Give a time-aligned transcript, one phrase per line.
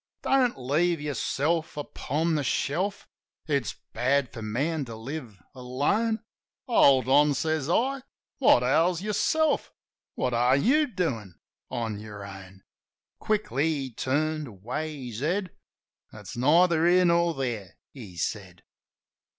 [0.23, 3.07] "Don't leave yourself upon the shelf:
[3.45, 6.23] It's bad for man to live alone."
[6.65, 8.01] "Hold on," says I.
[8.39, 9.71] "What ails yourself?
[10.15, 12.63] What are you doin'on your own?"
[13.19, 15.51] Quickly he turned away his head.
[16.11, 18.63] "That's neither here nor there," he said.